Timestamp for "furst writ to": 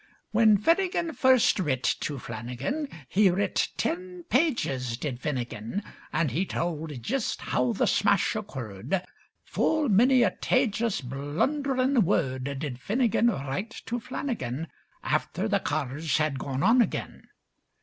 1.13-2.17